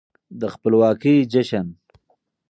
د 0.39 0.43
خپلواکۍ 0.53 1.13
جشن 1.33 1.67